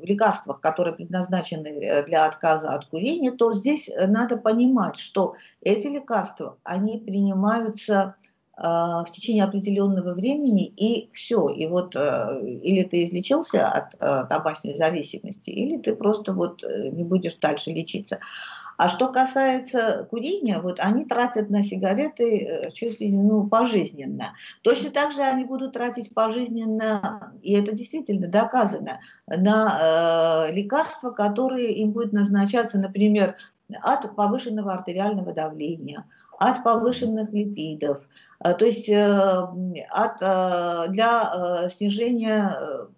[0.00, 5.34] э, лекарствах, которые предназначены э, для отказа от курения, то здесь э, надо понимать, что
[5.60, 8.16] эти лекарства, они принимаются
[8.56, 11.48] э, в течение определенного времени и все.
[11.48, 16.88] И вот э, или ты излечился от э, табачной зависимости, или ты просто вот э,
[16.88, 18.18] не будешь дальше лечиться.
[18.82, 24.32] А что касается курения, вот они тратят на сигареты э, чуть ли ну, пожизненно.
[24.62, 31.74] Точно так же они будут тратить пожизненно, и это действительно доказано, на э, лекарства, которые
[31.74, 33.36] им будут назначаться, например,
[33.82, 36.04] от повышенного артериального давления,
[36.40, 38.00] от повышенных липидов,
[38.42, 39.46] э, то есть э,
[39.90, 40.18] от,
[40.90, 42.88] для снижения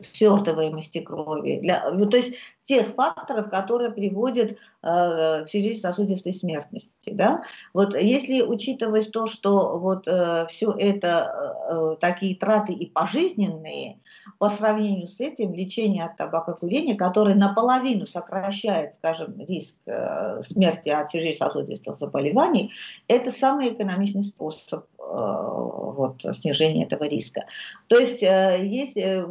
[0.00, 1.60] свертываемости крови.
[1.60, 2.34] Для, ну, то есть
[2.70, 7.10] тех факторов, которые приводят э, к сердечно-сосудистой смертности.
[7.10, 7.42] Да?
[7.74, 13.98] Вот если учитывать то, что вот э, все это э, такие траты и пожизненные,
[14.38, 21.10] по сравнению с этим лечение от табакокурения, которое наполовину сокращает, скажем, риск э, смерти от
[21.10, 22.70] сердечно-сосудистых заболеваний,
[23.08, 27.46] это самый экономичный способ э, вот, снижения этого риска.
[27.88, 29.24] То есть, э, если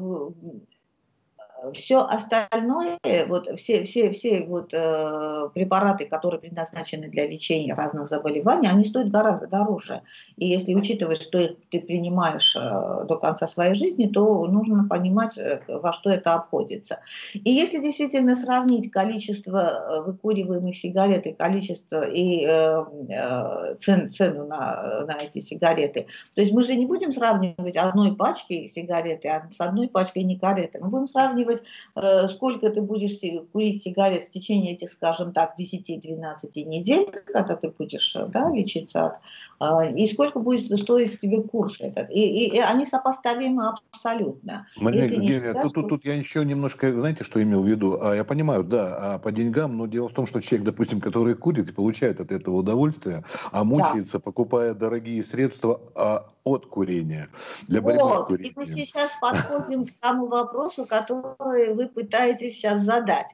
[1.73, 8.67] все остальное, вот все, все, все вот, э, препараты, которые предназначены для лечения разных заболеваний,
[8.67, 10.01] они стоят гораздо дороже.
[10.37, 15.37] И если учитывать, что их ты принимаешь э, до конца своей жизни, то нужно понимать,
[15.37, 16.99] э, во что это обходится.
[17.33, 24.47] И если действительно сравнить количество э, выкуриваемых сигарет и количество и э, э, цен, цену
[24.47, 29.59] на, на эти сигареты, то есть мы же не будем сравнивать одной пачки сигареты с
[29.59, 31.63] одной пачкой никареты, мы будем сравнивать оценивать,
[31.95, 33.19] э, сколько ты будешь
[33.51, 39.19] курить сигарет в течение этих, скажем так, 10-12 недель, когда ты будешь да, лечиться,
[39.95, 42.09] и сколько будет стоить тебе курс этот.
[42.09, 44.67] И, и, и они сопоставимы абсолютно.
[44.77, 47.99] Марина Евгеньевна, тут, тут, тут я еще немножко, знаете, что имел в виду?
[48.01, 51.35] А, я понимаю, да, а по деньгам, но дело в том, что человек, допустим, который
[51.35, 54.19] курит и получает от этого удовольствие, а мучается, да.
[54.19, 57.29] покупая дорогие средства а, от курения,
[57.67, 58.53] для борьбы вот, с курением.
[58.53, 63.27] И мы сейчас подходим к тому вопросу, который вы пытаетесь сейчас задать.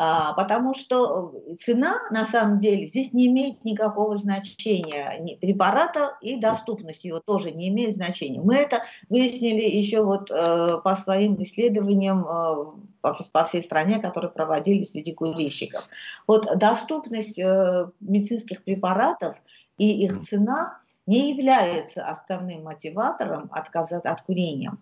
[0.00, 5.36] А, потому что цена, на самом деле, здесь не имеет никакого значения.
[5.40, 8.40] Препарата и доступность его тоже не имеет значения.
[8.40, 14.84] Мы это выяснили еще вот э, по своим исследованиям э, по всей стране, которые проводили
[14.84, 15.88] среди курильщиков.
[16.28, 19.34] Вот доступность э, медицинских препаратов
[19.78, 24.76] и их цена не является основным мотиватором отказаться от курения.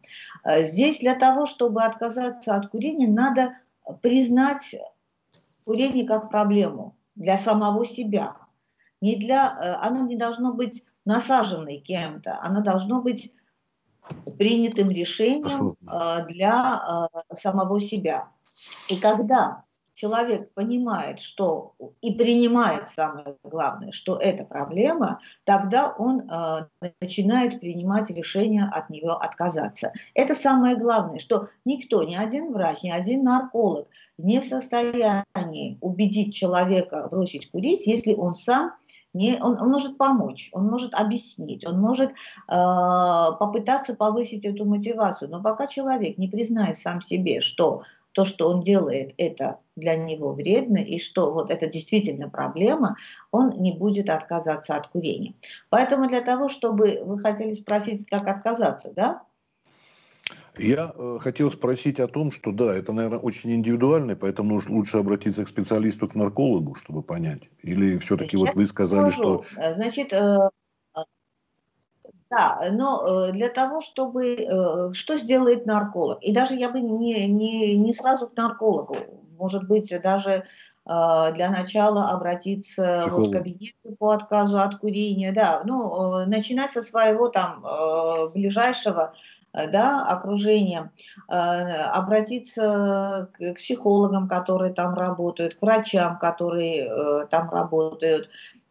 [0.45, 3.55] Здесь для того, чтобы отказаться от курения, надо
[4.03, 4.75] признать
[5.65, 8.37] курение как проблему для самого себя.
[9.01, 13.33] Не для, э, оно не должно быть насаженной кем-то, оно должно быть
[14.39, 18.29] принятым решением э, для э, самого себя.
[18.89, 19.65] И когда
[19.97, 26.67] человек понимает, что и принимает самое главное, что это проблема, тогда он э,
[27.01, 29.93] начинает принимать решение от нее отказаться.
[30.15, 36.35] Это самое главное, что никто, ни один врач, ни один нарколог не в состоянии убедить
[36.35, 38.73] человека бросить курить, если он сам
[39.17, 42.15] не, он, он может помочь, он может объяснить, он может э,
[42.49, 45.31] попытаться повысить эту мотивацию.
[45.31, 47.83] Но пока человек не признает сам себе, что
[48.17, 52.97] то, что он делает, это для него вредно, и что вот это действительно проблема,
[53.31, 55.35] он не будет отказаться от курения.
[55.69, 59.23] Поэтому для того, чтобы вы хотели спросить, как отказаться, да?
[60.57, 64.97] Я э, хотел спросить о том, что да, это, наверное, очень индивидуально, поэтому нужно лучше
[64.97, 67.51] обратиться к специалисту, к наркологу, чтобы понять.
[67.63, 69.43] Или все-таки вот вы сказали, скажу.
[69.43, 69.75] что...
[69.75, 70.39] Значит, э,
[72.31, 74.35] да, но э, для того, чтобы...
[74.35, 76.21] Э, что сделает нарколог?
[76.23, 78.97] И даже я бы не, не, не сразу к наркологу.
[79.39, 80.43] Может быть, даже э,
[81.35, 83.29] для начала обратиться Психолог.
[83.29, 85.33] в кабинет по отказу от курения.
[85.33, 87.65] Да, ну, начинать со своего там
[88.35, 89.15] ближайшего
[89.53, 90.93] да, окружения,
[91.29, 98.29] обратиться к психологам, которые там работают, к врачам, которые там работают,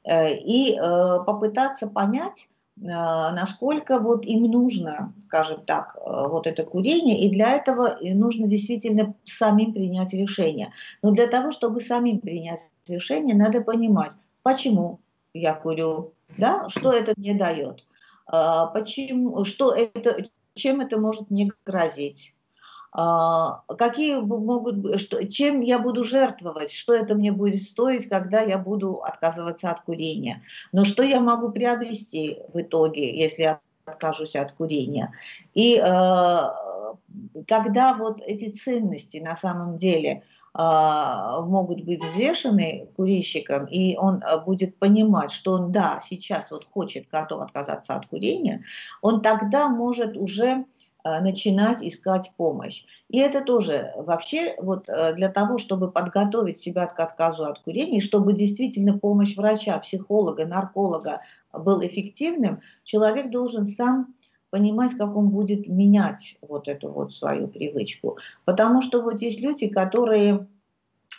[0.08, 0.78] и
[1.26, 7.97] попытаться понять, насколько вот им нужно, скажем так, э, вот это курение, и для этого
[8.01, 10.71] нужно действительно самим принять решение.
[11.01, 14.11] Но для того, чтобы самим принять решение, надо понимать,
[14.43, 14.99] почему
[15.33, 17.85] я курю, да, что это мне дает,
[18.27, 22.44] а, почему, что это, чем это может мне грозить, а,
[22.95, 29.01] какие могут, что, чем я буду жертвовать, что это мне будет стоить, когда я буду
[29.03, 30.43] отказываться от курения.
[30.71, 35.12] Но что я могу приобрести в итоге, если я откажусь от курения.
[35.53, 35.81] И э,
[37.47, 40.23] когда вот эти ценности на самом деле
[40.58, 47.10] э, могут быть взвешены курильщиком, и он будет понимать, что он, да, сейчас вот хочет,
[47.12, 48.63] готов отказаться от курения,
[49.01, 50.85] он тогда может уже Э,
[51.20, 52.84] начинать искать помощь.
[53.10, 58.02] И это тоже вообще вот э, для того, чтобы подготовить себя к отказу от курения,
[58.02, 61.20] чтобы действительно помощь врача, психолога, нарколога
[61.54, 64.15] был эффективным, человек должен сам
[64.50, 68.18] понимать, как он будет менять вот эту вот свою привычку.
[68.46, 70.48] Потому что вот есть люди, которые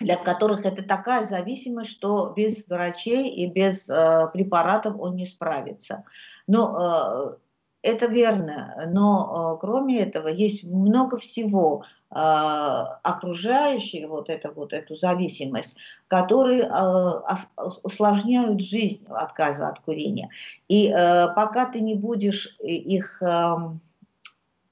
[0.00, 6.04] для которых это такая зависимость, что без врачей и без э, препаратов он не справится.
[6.46, 7.45] Но э,
[7.86, 14.96] это верно, но э, кроме этого есть много всего э, окружающих вот, это, вот эту
[14.96, 15.76] зависимость,
[16.08, 20.30] которые э, усложняют жизнь отказа от курения.
[20.68, 20.90] И
[21.34, 23.22] пока ты не будешь их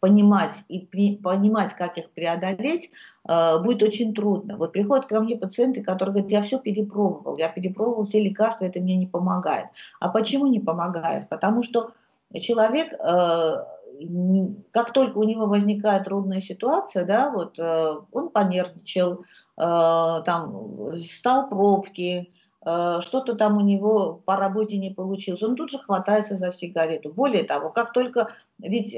[0.04, 2.90] понимать и при, понимать, как их преодолеть,
[3.26, 4.58] э, будет очень трудно.
[4.58, 8.80] Вот приходят ко мне пациенты, которые говорят, я все перепробовал, я перепробовал все лекарства, это
[8.80, 9.68] мне не помогает.
[10.00, 11.30] А почему не помогает?
[11.30, 11.92] Потому что
[12.40, 13.64] человек, э,
[14.72, 19.22] как только у него возникает трудная ситуация, да, вот э, он понервничал, э,
[19.56, 22.30] там стал пробки,
[23.00, 27.12] что-то там у него по работе не получилось, он тут же хватается за сигарету.
[27.12, 28.96] Более того, как только, ведь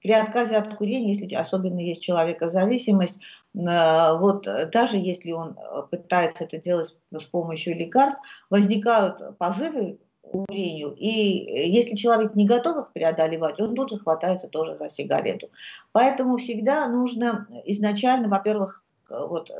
[0.00, 3.20] при отказе от курения, если особенно есть человекозависимость,
[3.52, 5.58] вот даже если он
[5.90, 9.98] пытается это делать с помощью лекарств, возникают позывы
[10.28, 10.94] курению.
[10.96, 15.50] И если человек не готов их преодолевать, он тут же хватается тоже за сигарету.
[15.92, 19.50] Поэтому всегда нужно изначально, во-первых, вот,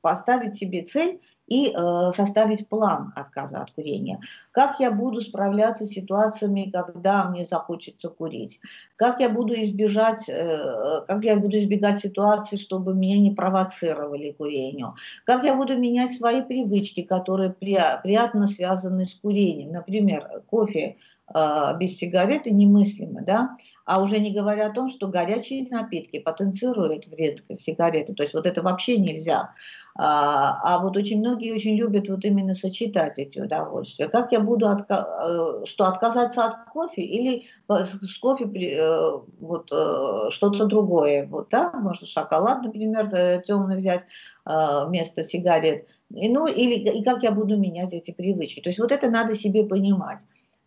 [0.00, 4.20] поставить себе цель и э, составить план отказа от курения.
[4.50, 8.60] Как я буду справляться с ситуациями, когда мне захочется курить?
[8.96, 14.94] Как я буду избежать, э, как я буду избегать ситуации, чтобы меня не провоцировали курению?
[15.24, 19.72] Как я буду менять свои привычки, которые при, приятно связаны с курением?
[19.72, 20.96] Например, кофе
[21.34, 23.56] без сигареты немыслимо, да?
[23.84, 28.14] А уже не говоря о том, что горячие напитки потенцируют вред сигареты.
[28.14, 29.52] То есть вот это вообще нельзя.
[29.98, 34.08] А, а вот очень многие очень любят вот именно сочетать эти удовольствия.
[34.08, 39.10] Как я буду, отка э, что отказаться от кофе или с кофе э,
[39.40, 43.08] вот э, что-то другое, вот, да, может шоколад, например,
[43.42, 44.04] темный взять
[44.44, 48.60] вместо сигарет, и, ну или и как я буду менять эти привычки.
[48.60, 50.20] То есть вот это надо себе понимать.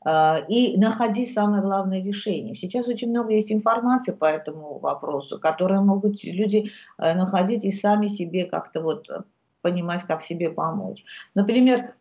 [0.05, 2.55] А, и находить самое главное решение.
[2.55, 8.07] Сейчас очень много есть информации по этому вопросу, которые могут люди э, находить и сами
[8.07, 9.23] себе как-то вот э,
[9.61, 11.03] понимать, как себе помочь.
[11.35, 11.95] Например,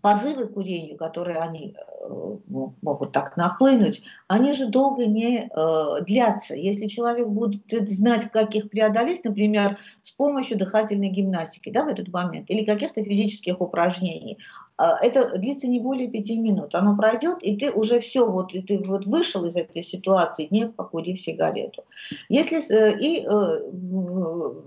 [0.00, 2.36] позывы к курению, которые они э,
[2.82, 6.54] могут так нахлынуть, они же долго не э, длятся.
[6.54, 12.08] Если человек будет знать, как их преодолеть, например, с помощью дыхательной гимнастики да, в этот
[12.08, 14.38] момент или каких-то физических упражнений,
[14.78, 16.74] э, это длится не более пяти минут.
[16.74, 20.66] Оно пройдет, и ты уже все, вот, и ты вот вышел из этой ситуации, не
[20.66, 21.84] покурив сигарету.
[22.28, 23.26] Если, э, и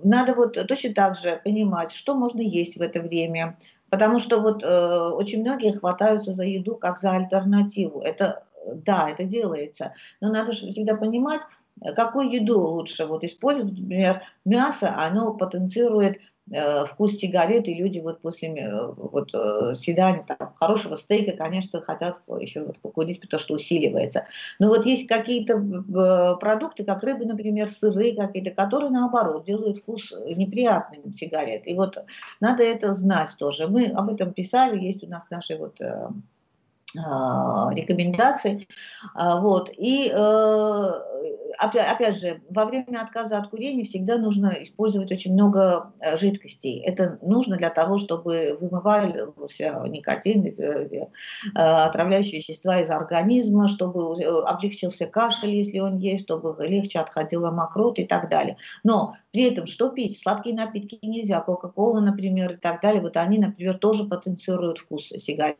[0.04, 3.58] надо вот точно так же понимать, что можно есть в это время,
[3.90, 8.02] Потому что вот э, очень многие хватаются за еду как за альтернативу.
[8.02, 11.42] Это да, это делается, но надо же всегда понимать,
[11.96, 13.78] какую еду лучше вот использовать.
[13.80, 16.39] Например, мясо, оно потенцирует Э,
[16.91, 22.22] вкус сигарет, и люди вот после э, вот, э, съедания там, хорошего стейка, конечно, хотят
[22.39, 24.26] еще вот покурить, потому что усиливается.
[24.58, 25.58] Но вот есть какие-то
[26.39, 31.68] продукты, как рыба, например, сыры какие-то, которые, наоборот, делают вкус неприятным сигарет.
[31.68, 31.97] И вот
[32.39, 33.68] надо это знать тоже.
[33.68, 35.80] Мы об этом писали, есть у нас наши вот
[36.95, 38.68] рекомендации.
[39.14, 39.70] Вот.
[39.78, 40.12] И
[41.60, 46.80] опять же, во время отказа от курения всегда нужно использовать очень много э, жидкостей.
[46.80, 51.07] Это нужно для того, чтобы вымывался никотин, э, э,
[51.53, 58.05] отравляющие вещества из организма, чтобы облегчился кашель, если он есть, чтобы легче отходила мокрот и
[58.05, 58.57] так далее.
[58.84, 60.20] Но при этом что пить?
[60.20, 63.01] Сладкие напитки нельзя, кока-кола, например, и так далее.
[63.01, 65.57] Вот они, например, тоже потенцируют вкус сигарет.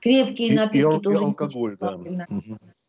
[0.00, 1.22] Крепкие и, напитки и, тоже.
[1.22, 1.98] И алкоголь, да.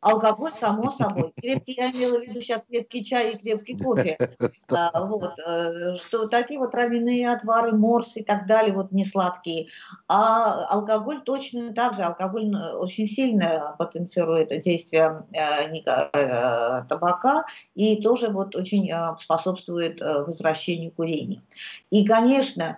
[0.02, 1.34] Алкоголь, само собой.
[1.36, 4.18] Крепкий, я имела в виду сейчас крепкий чай и крепкий кофе.
[4.72, 9.70] А, вот, э, что такие вот травяные отвары, морс и так далее, вот не сладкие.
[10.08, 12.04] А алкоголь точно так же.
[12.04, 21.41] Алкоголь э, очень сильно потенцирует действие э, табака и тоже вот очень способствует возвращению курения.
[21.89, 22.78] И, конечно,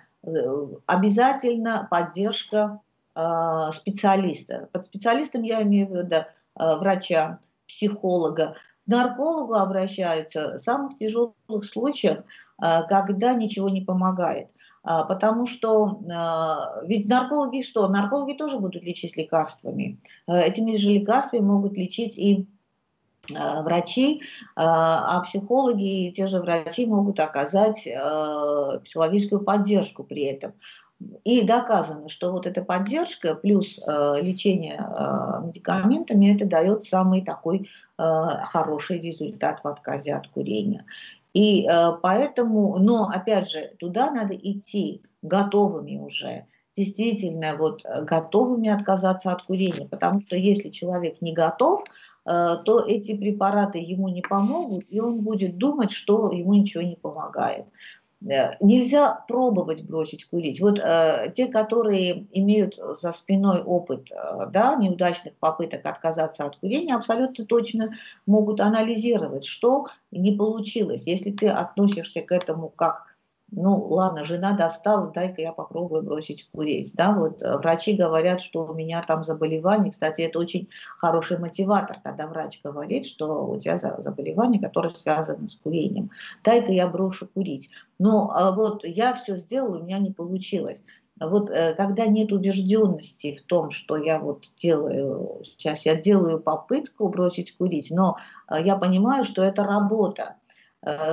[0.86, 2.80] обязательно поддержка
[3.74, 4.70] специалиста.
[4.72, 6.08] Под специалистом я имею в виду
[6.56, 8.56] врача, психолога.
[8.56, 12.24] К наркологу обращаются в самых тяжелых случаях,
[12.62, 14.50] э, когда ничего не помогает.
[14.84, 17.88] А, потому что э, ведь наркологи что?
[17.88, 20.00] Наркологи тоже будут лечить лекарствами.
[20.28, 22.48] Этими же лекарствами могут лечить и
[23.30, 24.24] врачи,
[24.56, 27.84] а психологи и те же врачи могут оказать
[28.84, 30.54] психологическую поддержку при этом.
[31.24, 37.70] И доказано, что вот эта поддержка плюс э, лечение э, медикаментами, это дает самый такой
[37.98, 38.04] э,
[38.46, 40.86] хороший результат в отказе от курения.
[41.34, 46.46] И э, поэтому, но опять же, туда надо идти готовыми уже,
[46.76, 51.84] действительно вот готовыми отказаться от курения, потому что если человек не готов,
[52.26, 56.96] э, то эти препараты ему не помогут, и он будет думать, что ему ничего не
[56.96, 57.66] помогает.
[58.30, 60.62] Э, нельзя пробовать бросить курить.
[60.62, 66.96] Вот э, те, которые имеют за спиной опыт э, да, неудачных попыток отказаться от курения,
[66.96, 67.94] абсолютно точно
[68.26, 71.04] могут анализировать, что не получилось.
[71.06, 73.11] Если ты относишься к этому как
[73.52, 76.94] ну ладно, жена достала, дай-ка я попробую бросить курить.
[76.96, 82.00] Да, вот э, врачи говорят, что у меня там заболевание, кстати, это очень хороший мотиватор,
[82.04, 86.12] когда врач говорит, что у тебя заболевание, которое связано с курением.
[86.44, 87.70] Дай-ка я брошу курить.
[88.00, 90.82] Но а вот я все сделала, у меня не получилось.
[91.22, 97.10] Вот э, когда нет убежденности в том, что я вот делаю, сейчас я делаю попытку
[97.10, 98.18] бросить курить, но
[98.50, 100.38] э, я понимаю, что это работа,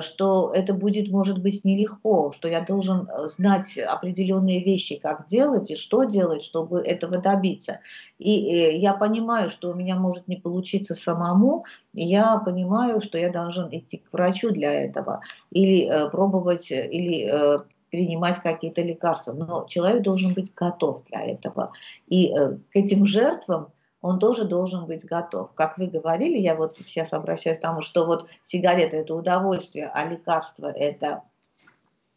[0.00, 5.70] что это будет, может быть, нелегко, что я должен э, знать определенные вещи, как делать
[5.70, 7.80] и что делать, чтобы этого добиться.
[8.18, 13.68] И я понимаю, что у меня может не получиться самому, я понимаю, что я должен
[13.70, 17.60] идти к врачу для этого, или пробовать, или
[17.90, 19.32] принимать какие-то лекарства.
[19.32, 21.72] Но человек должен быть готов для этого.
[22.06, 23.68] И к этим жертвам
[24.00, 25.52] он тоже должен быть готов.
[25.54, 30.04] Как вы говорили, я вот сейчас обращаюсь к тому, что вот сигарета– это удовольствие, а
[30.04, 31.22] лекарство– это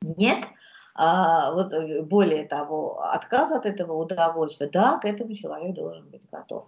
[0.02, 0.46] нет.
[0.94, 6.28] А вот э, более того, отказ от этого удовольствия, да, к этому человек должен быть
[6.30, 6.66] готов.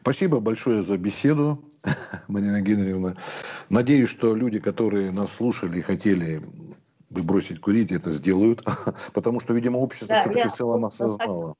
[0.00, 1.62] Спасибо большое за беседу,
[2.28, 3.16] Марина Генрьевна.
[3.68, 6.40] Надеюсь, что люди, которые нас слушали и хотели
[7.10, 8.60] бросить курить, это сделают,
[9.14, 11.54] потому что, видимо, общество да, все-таки в целом осознало.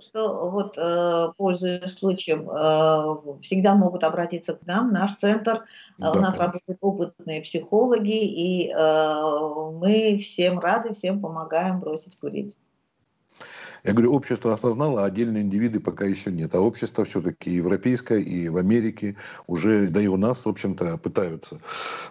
[0.00, 5.64] Что вот, э, пользуясь случаем, э, всегда могут обратиться к нам, наш центр,
[5.98, 6.12] да.
[6.12, 12.56] у нас работают опытные психологи, и э, мы всем рады, всем помогаем бросить курить.
[13.88, 16.54] Я говорю, общество осознало, а отдельные индивиды пока еще нет.
[16.54, 19.16] А общество все-таки европейское, и в Америке
[19.46, 21.58] уже, да и у нас, в общем-то, пытаются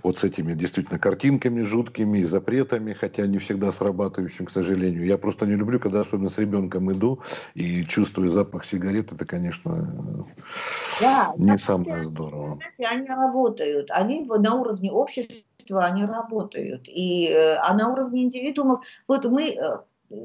[0.01, 5.05] вот с этими действительно картинками жуткими, запретами, хотя не всегда срабатывающим, к сожалению.
[5.05, 7.19] Я просто не люблю, когда особенно с ребенком иду
[7.53, 10.25] и чувствую запах сигарет, это, конечно,
[10.99, 12.57] да, не самое здорово.
[12.79, 16.87] Они работают, они на уровне общества, они работают.
[16.87, 19.77] И, э, а на уровне индивидуумов, вот мы э,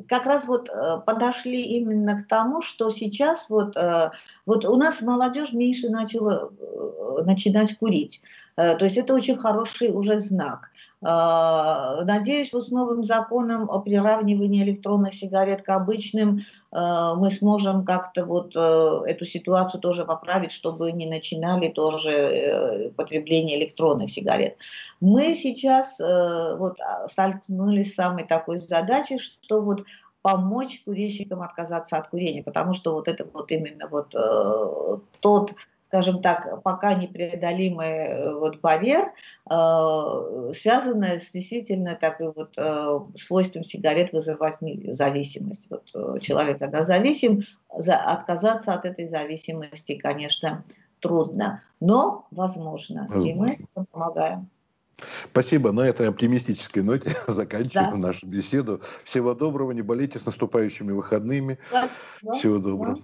[0.09, 4.11] как раз вот э, подошли именно к тому, что сейчас вот, э,
[4.47, 8.23] вот у нас молодежь меньше начала э, начинать курить.
[8.55, 10.71] То есть это очень хороший уже знак.
[11.01, 18.55] Надеюсь, вот с новым законом о приравнивании электронных сигарет к обычным мы сможем как-то вот
[18.55, 24.59] эту ситуацию тоже поправить, чтобы не начинали тоже потребление электронных сигарет.
[25.01, 26.79] Мы сейчас вот
[27.09, 29.85] столкнулись с самой такой задачей, что вот
[30.23, 35.55] помочь курильщикам отказаться от курения, потому что вот это вот именно вот э, тот
[35.93, 39.13] скажем так, пока непреодолимый э, вот барьер,
[39.51, 45.69] э, связанный с действительно так и вот э, свойством сигарет вызывать зависимость.
[45.69, 45.85] Вот
[46.23, 47.43] человек, когда зависим,
[47.77, 50.65] за, отказаться от этой зависимости, конечно,
[51.01, 53.29] трудно, но возможно, возможно.
[53.29, 54.49] и мы помогаем.
[54.97, 55.73] Спасибо.
[55.73, 58.09] На этой оптимистической ноте заканчиваем да.
[58.09, 58.81] нашу беседу.
[59.05, 61.59] Всего доброго, не болейте с наступающими выходными.
[61.71, 61.87] Да.
[62.33, 62.99] Всего доброго.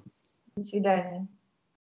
[0.56, 1.28] До свидания.